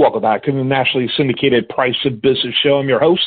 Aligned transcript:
Welcome 0.00 0.22
back 0.22 0.44
to 0.44 0.52
the 0.52 0.64
nationally 0.64 1.10
syndicated 1.14 1.68
Price 1.68 1.94
of 2.06 2.22
Business 2.22 2.54
Show. 2.62 2.78
I'm 2.78 2.88
your 2.88 3.00
host, 3.00 3.20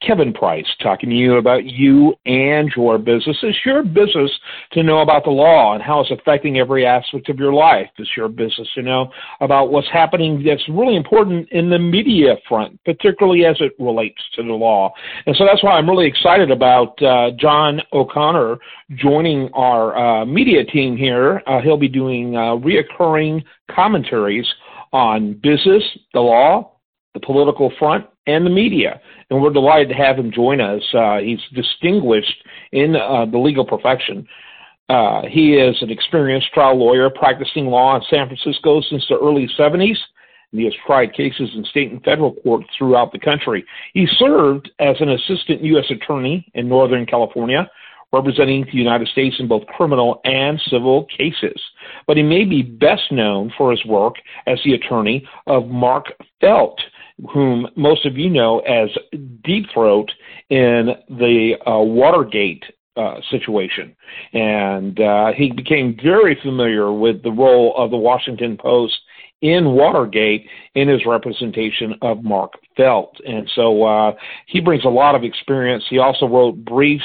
Kevin 0.00 0.32
Price, 0.32 0.64
talking 0.80 1.10
to 1.10 1.16
you 1.16 1.38
about 1.38 1.64
you 1.64 2.14
and 2.24 2.70
your 2.76 2.98
business. 2.98 3.36
It's 3.42 3.58
your 3.66 3.82
business 3.82 4.30
to 4.74 4.84
know 4.84 5.00
about 5.00 5.24
the 5.24 5.30
law 5.30 5.74
and 5.74 5.82
how 5.82 5.98
it's 5.98 6.12
affecting 6.12 6.56
every 6.56 6.86
aspect 6.86 7.28
of 7.30 7.38
your 7.40 7.52
life. 7.52 7.88
It's 7.98 8.16
your 8.16 8.28
business 8.28 8.68
to 8.76 8.82
know 8.82 9.10
about 9.40 9.72
what's 9.72 9.90
happening 9.92 10.44
that's 10.46 10.62
really 10.68 10.94
important 10.94 11.48
in 11.50 11.68
the 11.68 11.80
media 11.80 12.36
front, 12.48 12.78
particularly 12.84 13.44
as 13.44 13.56
it 13.58 13.72
relates 13.80 14.22
to 14.36 14.44
the 14.44 14.52
law. 14.52 14.92
And 15.26 15.34
so 15.34 15.44
that's 15.44 15.64
why 15.64 15.72
I'm 15.72 15.90
really 15.90 16.06
excited 16.06 16.52
about 16.52 17.02
uh, 17.02 17.32
John 17.40 17.80
O'Connor 17.92 18.58
joining 18.94 19.50
our 19.52 19.96
uh, 19.96 20.24
media 20.24 20.64
team 20.64 20.96
here. 20.96 21.42
Uh, 21.48 21.60
he'll 21.60 21.76
be 21.76 21.88
doing 21.88 22.36
uh, 22.36 22.54
reoccurring 22.54 23.42
commentaries 23.68 24.46
on 24.94 25.34
business, 25.42 25.82
the 26.14 26.20
law, 26.20 26.72
the 27.12 27.20
political 27.20 27.70
front, 27.78 28.06
and 28.26 28.46
the 28.46 28.50
media. 28.50 29.00
And 29.28 29.42
we're 29.42 29.52
delighted 29.52 29.88
to 29.88 29.94
have 29.94 30.16
him 30.16 30.32
join 30.32 30.60
us. 30.60 30.82
Uh, 30.94 31.18
he's 31.18 31.40
distinguished 31.52 32.42
in 32.72 32.96
uh, 32.96 33.26
the 33.30 33.38
legal 33.38 33.66
profession. 33.66 34.26
Uh, 34.88 35.22
he 35.28 35.54
is 35.54 35.76
an 35.82 35.90
experienced 35.90 36.52
trial 36.52 36.78
lawyer 36.78 37.10
practicing 37.10 37.66
law 37.66 37.96
in 37.96 38.02
San 38.08 38.28
Francisco 38.28 38.80
since 38.88 39.04
the 39.08 39.18
early 39.18 39.48
70s. 39.58 39.96
And 40.52 40.60
he 40.60 40.64
has 40.64 40.74
tried 40.86 41.12
cases 41.12 41.50
in 41.54 41.64
state 41.64 41.90
and 41.90 42.02
federal 42.04 42.32
courts 42.32 42.68
throughout 42.78 43.12
the 43.12 43.18
country. 43.18 43.64
He 43.92 44.06
served 44.18 44.70
as 44.78 44.96
an 45.00 45.10
assistant 45.10 45.62
U.S. 45.62 45.86
attorney 45.90 46.46
in 46.54 46.68
Northern 46.68 47.04
California 47.04 47.68
representing 48.14 48.64
the 48.64 48.78
United 48.78 49.08
States 49.08 49.36
in 49.38 49.48
both 49.48 49.66
criminal 49.66 50.20
and 50.24 50.60
civil 50.70 51.06
cases. 51.06 51.60
But 52.06 52.16
he 52.16 52.22
may 52.22 52.44
be 52.44 52.62
best 52.62 53.10
known 53.10 53.52
for 53.56 53.70
his 53.70 53.84
work 53.84 54.14
as 54.46 54.58
the 54.64 54.74
attorney 54.74 55.26
of 55.46 55.68
Mark 55.68 56.06
Felt, 56.40 56.80
whom 57.32 57.66
most 57.76 58.06
of 58.06 58.16
you 58.16 58.30
know 58.30 58.60
as 58.60 58.88
Deep 59.42 59.66
Throat 59.72 60.10
in 60.50 60.90
the 61.08 61.54
uh, 61.66 61.78
Watergate 61.78 62.64
uh, 62.96 63.16
situation. 63.30 63.96
And 64.32 65.00
uh, 65.00 65.32
he 65.36 65.50
became 65.50 65.96
very 66.02 66.38
familiar 66.40 66.92
with 66.92 67.22
the 67.22 67.32
role 67.32 67.74
of 67.76 67.90
the 67.90 67.96
Washington 67.96 68.56
Post 68.56 68.94
in 69.42 69.72
Watergate 69.72 70.48
in 70.74 70.88
his 70.88 71.04
representation 71.04 71.94
of 72.02 72.22
Mark 72.22 72.52
Felt. 72.76 73.16
And 73.26 73.50
so 73.54 73.82
uh, 73.82 74.12
he 74.46 74.60
brings 74.60 74.84
a 74.84 74.88
lot 74.88 75.14
of 75.14 75.24
experience. 75.24 75.84
He 75.90 75.98
also 75.98 76.26
wrote 76.26 76.64
briefs 76.64 77.04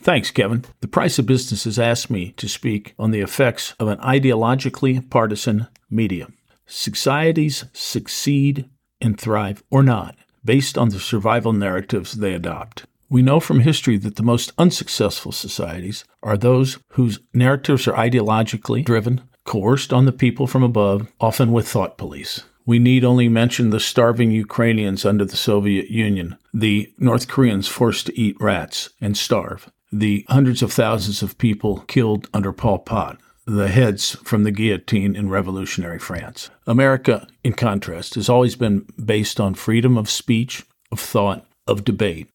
Thanks, 0.00 0.30
Kevin. 0.30 0.64
The 0.80 0.88
Price 0.88 1.18
of 1.18 1.26
Business 1.26 1.64
has 1.64 1.78
asked 1.78 2.08
me 2.08 2.32
to 2.38 2.48
speak 2.48 2.94
on 2.98 3.10
the 3.10 3.20
effects 3.20 3.74
of 3.78 3.88
an 3.88 3.98
ideologically 3.98 5.10
partisan 5.10 5.66
media. 5.90 6.28
Societies 6.64 7.66
succeed 7.74 8.70
and 9.00 9.20
thrive 9.20 9.62
or 9.70 9.82
not 9.82 10.16
based 10.48 10.78
on 10.78 10.88
the 10.88 10.98
survival 10.98 11.52
narratives 11.52 12.12
they 12.12 12.32
adopt. 12.32 12.86
We 13.10 13.20
know 13.20 13.38
from 13.38 13.60
history 13.60 13.98
that 13.98 14.16
the 14.16 14.22
most 14.22 14.50
unsuccessful 14.56 15.30
societies 15.30 16.06
are 16.22 16.38
those 16.38 16.78
whose 16.92 17.20
narratives 17.34 17.86
are 17.86 17.92
ideologically 17.92 18.82
driven, 18.82 19.20
coerced 19.44 19.92
on 19.92 20.06
the 20.06 20.20
people 20.24 20.46
from 20.46 20.62
above, 20.62 21.06
often 21.20 21.52
with 21.52 21.68
thought 21.68 21.98
police. 21.98 22.44
We 22.64 22.78
need 22.78 23.04
only 23.04 23.28
mention 23.28 23.68
the 23.68 23.78
starving 23.78 24.30
Ukrainians 24.30 25.04
under 25.04 25.26
the 25.26 25.36
Soviet 25.36 25.90
Union, 25.90 26.38
the 26.54 26.90
North 26.96 27.28
Koreans 27.28 27.68
forced 27.68 28.06
to 28.06 28.18
eat 28.18 28.40
rats 28.40 28.88
and 29.02 29.18
starve, 29.18 29.70
the 29.92 30.24
hundreds 30.30 30.62
of 30.62 30.72
thousands 30.72 31.22
of 31.22 31.36
people 31.36 31.80
killed 31.88 32.26
under 32.32 32.54
Pol 32.54 32.78
Pot, 32.78 33.20
the 33.48 33.68
heads 33.68 34.10
from 34.24 34.44
the 34.44 34.50
guillotine 34.50 35.16
in 35.16 35.30
revolutionary 35.30 35.98
France. 35.98 36.50
America, 36.66 37.26
in 37.42 37.54
contrast, 37.54 38.14
has 38.14 38.28
always 38.28 38.56
been 38.56 38.86
based 39.02 39.40
on 39.40 39.54
freedom 39.54 39.96
of 39.96 40.10
speech, 40.10 40.66
of 40.92 41.00
thought, 41.00 41.46
of 41.66 41.82
debate. 41.82 42.28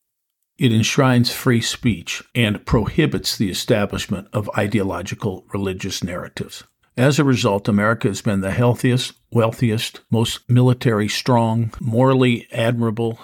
It 0.58 0.74
enshrines 0.74 1.32
free 1.32 1.62
speech 1.62 2.24
and 2.34 2.66
prohibits 2.66 3.38
the 3.38 3.52
establishment 3.52 4.28
of 4.34 4.50
ideological 4.58 5.46
religious 5.54 6.04
narratives. 6.04 6.64
As 6.98 7.20
a 7.20 7.24
result, 7.24 7.68
America 7.68 8.08
has 8.08 8.22
been 8.22 8.42
the 8.42 8.52
healthiest, 8.52 9.14
wealthiest, 9.32 10.02
most 10.10 10.50
military 10.50 11.08
strong, 11.08 11.72
morally 11.80 12.48
admirable, 12.52 13.20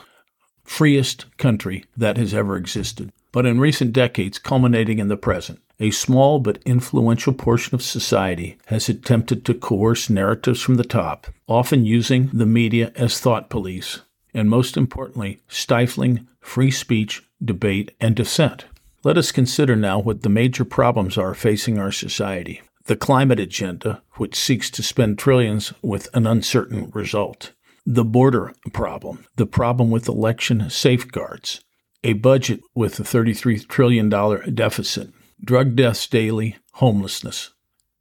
freest 0.63 1.25
country 1.37 1.85
that 1.97 2.17
has 2.17 2.35
ever 2.35 2.55
existed. 2.55 3.11
But 3.31 3.47
in 3.47 3.59
recent 3.59 3.93
decades, 3.93 4.37
culminating 4.37 4.99
in 4.99 5.07
the 5.07 5.17
present, 5.17 5.59
a 5.79 5.91
small 5.91 6.39
but 6.39 6.61
influential 6.65 7.33
portion 7.33 7.73
of 7.73 7.81
society 7.81 8.57
has 8.67 8.89
attempted 8.89 9.45
to 9.45 9.53
coerce 9.53 10.09
narratives 10.09 10.61
from 10.61 10.75
the 10.75 10.83
top, 10.83 11.27
often 11.47 11.85
using 11.85 12.29
the 12.33 12.45
media 12.45 12.91
as 12.95 13.19
thought 13.19 13.49
police, 13.49 14.01
and 14.33 14.49
most 14.49 14.75
importantly, 14.75 15.41
stifling 15.47 16.27
free 16.41 16.71
speech, 16.71 17.23
debate, 17.43 17.91
and 17.99 18.15
dissent. 18.15 18.65
Let 19.03 19.17
us 19.17 19.31
consider 19.31 19.75
now 19.75 19.99
what 19.99 20.23
the 20.23 20.29
major 20.29 20.65
problems 20.65 21.17
are 21.17 21.33
facing 21.33 21.79
our 21.79 21.91
society. 21.91 22.61
The 22.85 22.97
climate 22.97 23.39
agenda, 23.39 24.01
which 24.13 24.35
seeks 24.35 24.69
to 24.71 24.83
spend 24.83 25.17
trillions 25.17 25.73
with 25.81 26.09
an 26.13 26.27
uncertain 26.27 26.89
result. 26.93 27.53
The 27.85 28.03
border 28.03 28.53
problem, 28.73 29.25
the 29.35 29.45
problem 29.45 29.89
with 29.89 30.09
election 30.09 30.69
safeguards, 30.69 31.61
a 32.03 32.13
budget 32.13 32.61
with 32.75 32.99
a 32.99 33.03
$33 33.03 33.67
trillion 33.67 34.09
deficit, 34.09 35.11
drug 35.43 35.75
deaths 35.75 36.07
daily, 36.07 36.57
homelessness. 36.73 37.51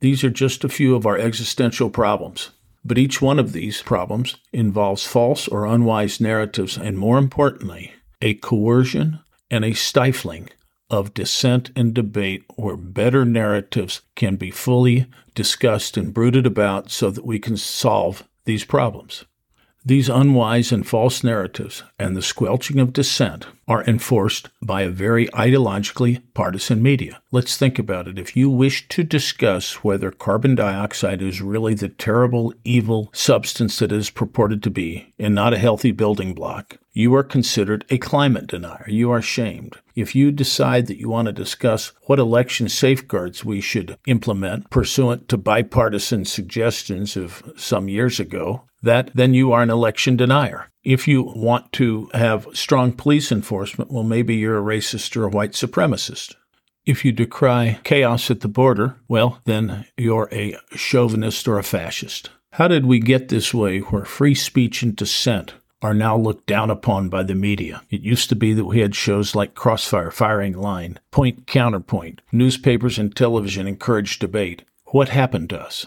These 0.01 0.23
are 0.25 0.31
just 0.31 0.65
a 0.65 0.69
few 0.69 0.95
of 0.95 1.07
our 1.07 1.19
existential 1.19 1.91
problems. 1.91 2.51
But 2.85 2.99
each 2.99 3.21
one 3.21 3.39
of 3.39 3.53
these 3.53 3.83
problems 3.83 4.37
involves 4.53 5.07
false 5.07 5.49
or 5.49 5.67
unwise 5.67 6.21
narratives, 6.21 6.79
and 6.79 6.97
more 6.97 7.19
importantly, 7.19 7.93
a 8.23 8.35
coercion 8.35 9.21
and 9.51 9.65
a 9.65 9.75
stifling 9.75 10.49
of 10.91 11.13
dissent 11.13 11.71
and 11.77 11.93
debate 11.93 12.45
where 12.57 12.77
better 12.77 13.25
narratives 13.25 14.03
can 14.15 14.37
be 14.37 14.51
fully 14.51 15.07
discussed 15.35 15.97
and 15.97 16.15
brooded 16.15 16.47
about 16.47 16.91
so 16.91 17.11
that 17.11 17.27
we 17.27 17.39
can 17.39 17.57
solve 17.57 18.27
these 18.45 18.65
problems. 18.65 19.25
These 19.85 20.09
unwise 20.09 20.73
and 20.73 20.87
false 20.87 21.25
narratives 21.25 21.83
and 21.99 22.17
the 22.17 22.23
squelching 22.23 22.79
of 22.79 22.93
dissent 22.93 23.47
are 23.67 23.85
enforced 23.85 24.49
by 24.61 24.83
a 24.83 24.91
very 24.91 25.29
ideologically 25.29 26.21
partisan 26.35 26.83
media. 26.83 27.23
Let's 27.31 27.57
think 27.57 27.79
about 27.79 28.09
it. 28.09 28.19
If 28.19 28.37
you 28.37 28.51
wish 28.51 28.89
to 28.89 29.05
discuss 29.05 29.85
whether 29.85 30.11
carbon 30.11 30.55
dioxide 30.55 31.23
is 31.23 31.41
really 31.41 31.75
the 31.75 31.89
terrible, 31.89 32.53
evil 32.65 33.11
substance 33.13 33.79
that 33.79 33.93
is 33.93 34.11
purported 34.11 34.63
to 34.65 34.71
be 34.71 35.15
and 35.19 35.35
not 35.35 35.55
a 35.55 35.59
healthy 35.59 35.93
building 35.93 36.35
block, 36.35 36.79
you 36.99 37.15
are 37.15 37.23
considered 37.23 37.85
a 37.91 37.99
climate 37.99 38.49
denier. 38.49 38.85
You 38.89 39.13
are 39.13 39.23
shamed. 39.23 39.77
If 39.95 40.17
you 40.17 40.33
decide 40.33 40.89
that 40.89 40.99
you 40.99 41.09
want 41.09 41.27
to 41.27 41.33
discuss 41.33 41.93
what 42.07 42.19
election 42.19 42.69
safeguards 42.69 43.45
we 43.45 43.61
should 43.61 43.97
implement 44.09 44.69
pursuant 44.69 45.29
to 45.29 45.37
bipartisan 45.37 46.25
suggestions 46.25 47.17
of 47.17 47.53
some 47.57 47.89
years 47.89 48.19
ago, 48.19 48.65
that 48.83 49.13
then 49.15 49.33
you 49.33 49.53
are 49.53 49.63
an 49.63 49.71
election 49.71 50.17
denier. 50.17 50.71
If 50.83 51.07
you 51.07 51.23
want 51.23 51.71
to 51.75 52.11
have 52.15 52.49
strong 52.53 52.91
police 52.91 53.31
enforcement, 53.31 53.93
well, 53.93 54.03
maybe 54.03 54.35
you're 54.35 54.59
a 54.59 54.77
racist 54.77 55.17
or 55.17 55.23
a 55.23 55.31
white 55.31 55.53
supremacist. 55.53 56.35
If 56.85 57.05
you 57.05 57.13
decry 57.13 57.79
chaos 57.85 58.29
at 58.29 58.41
the 58.41 58.49
border, 58.49 58.97
well, 59.07 59.41
then 59.45 59.87
you're 59.97 60.29
a 60.33 60.57
chauvinist 60.75 61.47
or 61.47 61.61
a 61.61 61.63
fascist. 61.63 62.31
How 62.55 62.67
did 62.67 62.87
we 62.87 62.99
get 62.99 63.29
this 63.29 63.55
way 63.55 63.79
where 63.79 64.05
free 64.05 64.35
speech 64.35 64.83
and 64.83 64.97
dissent 64.97 65.55
are 65.83 65.95
now 65.95 66.17
looked 66.17 66.47
down 66.47 66.71
upon 66.71 67.09
by 67.09 67.23
the 67.23 67.35
media. 67.35 67.83
It 67.91 68.01
used 68.01 68.29
to 68.31 68.37
be 68.37 68.53
that 68.55 68.65
we 68.65 68.81
had 68.81 68.95
shows 68.95 69.35
like 69.35 69.55
Crossfire, 69.55 70.11
Firing 70.11 70.55
Line, 70.55 70.99
Point 71.11 71.47
Counterpoint. 71.47 72.21
Newspapers 72.33 72.99
and 72.99 73.15
television 73.15 73.67
encouraged 73.67 74.21
debate. 74.21 74.63
What 74.87 75.11
happened 75.11 75.51
to 75.51 75.61
us? 75.61 75.87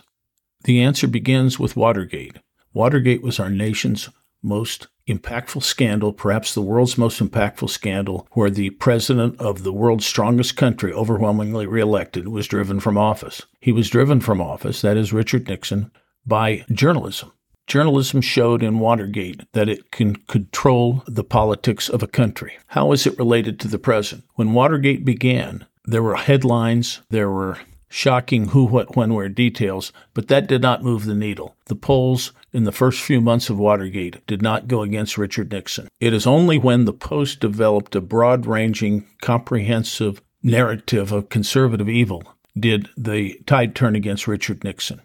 The 0.64 0.82
answer 0.82 1.08
begins 1.08 1.60
with 1.60 1.76
Watergate. 1.76 2.38
Watergate 2.74 3.22
was 3.22 3.40
our 3.40 3.50
nation's 3.50 4.10
most 4.44 4.88
impactful 5.08 5.64
scandal, 5.64 6.14
perhaps 6.14 6.54
the 6.54 6.62
world's 6.62 6.98
most 6.98 7.20
impactful 7.20 7.70
scandal, 7.70 8.28
where 8.32 8.50
the 8.50 8.70
president 8.72 9.40
of 9.40 9.64
the 9.64 9.74
world's 9.74 10.06
strongest 10.06 10.56
country, 10.56 10.94
overwhelmingly 10.94 11.66
reelected, 11.66 12.28
was 12.28 12.48
driven 12.48 12.80
from 12.80 12.98
office. 12.98 13.44
He 13.60 13.72
was 13.72 13.90
driven 13.90 14.22
from 14.22 14.42
office, 14.42 14.82
that 14.82 14.98
is 14.98 15.12
Richard 15.12 15.48
Nixon, 15.48 15.92
by 16.26 16.66
journalism. 16.72 17.32
Journalism 17.68 18.22
showed 18.22 18.64
in 18.64 18.80
Watergate 18.80 19.42
that 19.54 19.70
it 19.70 19.92
can 19.92 20.16
control 20.16 21.04
the 21.08 21.24
politics 21.24 21.90
of 21.90 22.04
a 22.04 22.08
country. 22.08 22.58
How 22.68 22.92
is 22.92 23.08
it 23.08 23.18
related 23.18 23.60
to 23.60 23.68
the 23.68 23.80
present? 23.80 24.24
When 24.36 24.54
Watergate 24.54 25.06
began, 25.06 25.66
there 25.86 26.04
were 26.04 26.16
headlines, 26.16 27.02
there 27.10 27.30
were 27.30 27.58
shocking 27.88 28.50
who, 28.50 28.66
what, 28.66 28.96
when, 28.96 29.14
where 29.14 29.30
details, 29.30 29.92
but 30.14 30.28
that 30.30 30.48
did 30.48 30.62
not 30.62 30.84
move 30.84 31.06
the 31.06 31.16
needle. 31.16 31.56
The 31.66 31.76
polls 31.76 32.32
in 32.54 32.64
the 32.64 32.72
first 32.72 33.02
few 33.02 33.22
months 33.22 33.50
of 33.50 33.60
Watergate 33.60 34.26
did 34.28 34.42
not 34.42 34.68
go 34.68 34.82
against 34.82 35.18
Richard 35.18 35.52
Nixon. 35.52 35.88
It 36.00 36.14
is 36.14 36.26
only 36.26 36.58
when 36.58 36.86
the 36.86 36.94
Post 36.94 37.42
developed 37.42 37.96
a 37.96 38.02
broad 38.02 38.46
ranging, 38.46 39.08
comprehensive 39.22 40.22
narrative 40.42 41.12
of 41.12 41.30
conservative 41.30 41.90
evil 41.90 42.24
did 42.58 42.90
the 42.98 43.40
tide 43.46 43.76
turn 43.76 43.96
against 43.96 44.28
Richard 44.28 44.64
Nixon. 44.64 45.02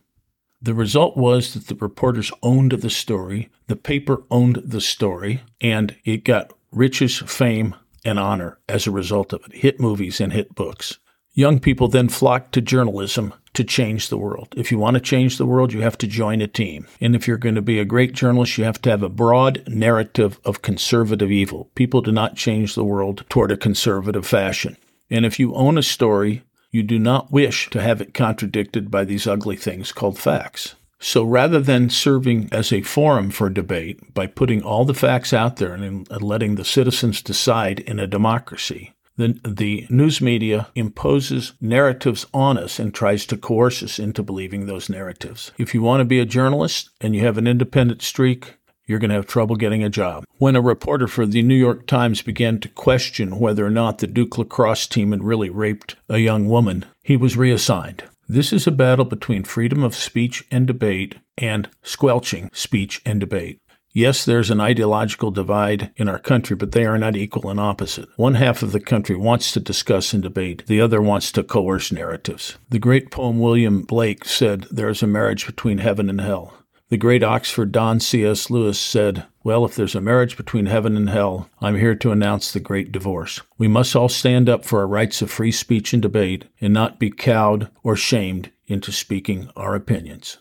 The 0.61 0.75
result 0.75 1.17
was 1.17 1.55
that 1.55 1.67
the 1.67 1.75
reporters 1.75 2.33
owned 2.43 2.73
the 2.73 2.91
story, 2.91 3.51
the 3.67 3.77
paper 3.77 4.23
owned 4.31 4.57
the 4.65 4.81
story, 4.81 5.43
and 5.61 5.97
it 6.05 6.25
got 6.25 6.53
riches, 6.73 7.19
fame, 7.19 7.75
and 8.05 8.19
honor 8.19 8.59
as 8.69 8.87
a 8.87 8.91
result 8.91 9.33
of 9.33 9.45
it 9.47 9.57
hit 9.57 9.81
movies 9.81 10.21
and 10.21 10.33
hit 10.33 10.55
books. 10.55 10.99
Young 11.35 11.59
people 11.59 11.89
then 11.89 12.09
flocked 12.09 12.53
to 12.53 12.63
journalism 12.63 13.35
to 13.53 13.63
change 13.63 14.09
the 14.09 14.17
world. 14.17 14.55
If 14.57 14.73
you 14.73 14.79
want 14.79 14.95
to 14.95 15.01
change 15.01 15.37
the 15.37 15.45
world, 15.45 15.73
you 15.73 15.83
have 15.83 15.99
to 15.99 16.07
join 16.07 16.41
a 16.41 16.47
team. 16.47 16.87
And 17.01 17.15
if 17.15 17.29
you're 17.29 17.37
going 17.37 17.57
to 17.57 17.63
be 17.63 17.79
a 17.79 17.85
great 17.85 18.15
journalist, 18.15 18.57
you 18.57 18.65
have 18.65 18.81
to 18.83 18.91
have 18.91 19.03
a 19.03 19.11
broad 19.11 19.63
narrative 19.67 20.41
of 20.45 20.63
conservative 20.63 21.31
evil. 21.31 21.71
People 21.75 22.01
do 22.01 22.13
not 22.13 22.37
change 22.37 22.75
the 22.75 22.85
world 22.85 23.25
toward 23.29 23.51
a 23.51 23.57
conservative 23.57 24.27
fashion. 24.27 24.79
And 25.11 25.27
if 25.27 25.39
you 25.39 25.55
own 25.55 25.77
a 25.77 25.83
story, 25.83 26.43
you 26.71 26.83
do 26.83 26.99
not 26.99 27.33
wish 27.33 27.71
to 27.71 27.81
have 27.81 28.01
it 28.01 28.15
contradicted 28.15 28.91
by 28.91 29.05
these 29.05 29.27
ugly 29.27 29.57
things 29.57 29.93
called 29.93 30.19
facts. 30.19 30.75
So 30.99 31.23
rather 31.23 31.61
than 31.61 31.91
serving 31.91 32.49
as 32.53 32.73
a 32.73 32.83
forum 32.83 33.31
for 33.31 33.51
debate 33.51 34.15
by 34.15 34.27
putting 34.27 34.63
all 34.63 34.85
the 34.85 34.95
facts 34.95 35.33
out 35.33 35.57
there 35.57 35.75
and 35.75 36.09
letting 36.23 36.55
the 36.55 36.65
citizens 36.65 37.23
decide 37.23 37.81
in 37.81 37.99
a 37.99 38.07
democracy, 38.07 38.95
the, 39.17 39.39
the 39.47 39.87
news 39.89 40.21
media 40.21 40.69
imposes 40.75 41.53
narratives 41.61 42.27
on 42.35 42.59
us 42.59 42.79
and 42.79 42.93
tries 42.93 43.25
to 43.27 43.37
coerce 43.37 43.83
us 43.83 43.99
into 43.99 44.23
believing 44.23 44.67
those 44.67 44.91
narratives. 44.91 45.53
If 45.59 45.75
you 45.75 45.83
want 45.83 46.01
to 46.01 46.05
be 46.05 46.21
a 46.21 46.27
journalist 46.27 46.91
and 47.01 47.15
you 47.15 47.23
have 47.23 47.39
an 47.39 47.47
independent 47.47 48.03
streak, 48.03 48.57
you're 48.87 48.99
going 48.99 49.11
to 49.11 49.17
have 49.17 49.27
trouble 49.27 49.57
getting 49.57 49.83
a 49.83 49.91
job. 49.91 50.25
When 50.39 50.57
a 50.57 50.61
reporter 50.61 51.07
for 51.09 51.27
the 51.27 51.43
New 51.43 51.55
York 51.55 51.87
Times 51.87 52.23
began 52.23 52.61
to 52.61 52.69
question 52.69 53.39
whether 53.39 53.67
or 53.67 53.71
not 53.71 53.99
the 53.99 54.07
Duke 54.07 54.39
lacrosse 54.39 54.87
team 54.87 55.13
had 55.13 55.25
really 55.25 55.51
raped 55.51 55.97
a 56.09 56.19
young 56.19 56.49
woman, 56.49 56.85
he 57.03 57.17
was 57.17 57.37
reassigned. 57.37 58.05
This 58.29 58.53
is 58.53 58.67
a 58.67 58.73
battle 58.73 59.05
between 59.05 59.45
freedom 59.45 59.83
of 59.83 59.95
speech 59.95 60.45
and 60.51 60.67
debate 60.67 61.17
and 61.39 61.69
squelching 61.83 62.51
speech 62.53 63.01
and 63.05 63.21
debate. 63.21 63.61
Yes, 63.93 64.27
there's 64.27 64.51
an 64.51 64.61
ideological 64.61 65.31
divide 65.31 65.91
in 65.97 66.07
our 66.07 66.19
country, 66.19 66.55
but 66.55 66.73
they 66.73 66.85
are 66.85 66.99
not 66.99 67.17
equal 67.17 67.49
and 67.49 67.59
opposite. 67.59 68.11
One 68.17 68.35
half 68.35 68.63
of 68.63 68.73
the 68.73 68.81
country 68.81 69.17
wants 69.17 69.53
to 69.53 69.61
discuss 69.61 70.13
and 70.13 70.23
debate, 70.23 70.67
the 70.67 70.83
other 70.83 71.01
wants 71.01 71.33
to 71.33 71.43
coerce 71.43 71.91
narratives. 71.91 72.59
The 72.69 72.79
great 72.79 73.11
poem 73.11 73.41
William 73.41 73.83
Blake 73.83 74.27
said, 74.27 74.67
There 74.71 74.91
is 74.91 75.03
a 75.03 75.07
marriage 75.07 75.47
between 75.47 75.79
heaven 75.79 76.11
and 76.11 76.21
hell. 76.21 76.53
The 76.89 76.97
great 76.97 77.25
Oxford 77.25 77.73
Don 77.73 77.99
C.S. 77.99 78.49
Lewis 78.49 78.79
said, 78.79 79.27
Well, 79.43 79.65
if 79.65 79.75
there's 79.75 79.97
a 79.97 80.01
marriage 80.01 80.37
between 80.37 80.67
heaven 80.67 80.97
and 80.97 81.11
hell, 81.11 81.51
I'm 81.61 81.77
here 81.77 81.97
to 81.97 82.13
announce 82.13 82.53
the 82.53 82.61
great 82.61 82.93
divorce. 82.93 83.41
We 83.59 83.67
must 83.67 83.97
all 83.97 84.09
stand 84.09 84.49
up 84.49 84.65
for 84.65 84.79
our 84.79 84.87
rights 84.87 85.21
of 85.21 85.29
free 85.29 85.51
speech 85.51 85.93
and 85.93 86.01
debate 86.01 86.45
and 86.61 86.73
not 86.73 87.01
be 87.01 87.11
cowed 87.11 87.71
or 87.83 87.97
shamed 87.97 88.53
into 88.69 88.93
speaking 88.93 89.51
our 89.57 89.75
opinions. 89.75 90.39